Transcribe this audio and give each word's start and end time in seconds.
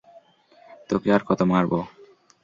তোকে 0.89 1.07
আর 1.15 1.21
কত 1.29 1.39
মারব! 1.51 1.73